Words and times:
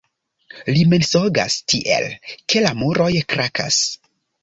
Li 0.77 0.81
mensogas 0.93 1.59
tiel, 1.73 2.09
ke 2.53 2.67
la 2.67 2.75
muroj 2.83 3.11
krakas. 3.37 3.83